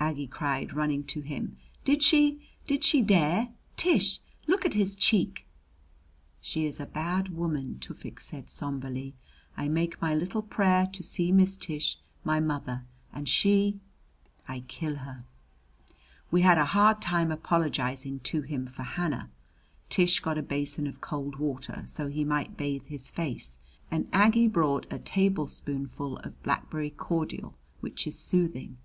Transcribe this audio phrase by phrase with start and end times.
[0.00, 1.58] Aggie cried, running to him.
[1.84, 5.44] "Did she did she dare Tish, look at his cheek!"
[6.40, 9.12] "She is a bad woman!" Tufik said somberly.
[9.54, 13.80] "I make my little prayer to see Miss Tish, my mother, and she
[14.48, 15.24] I kill her!"
[16.30, 19.28] We had a hard time apologizing to him for Hanna.
[19.90, 23.58] Tish got a basin of cold water so he might bathe his face;
[23.90, 28.78] and Aggie brought a tablespoonful of blackberry cordial, which is soothing.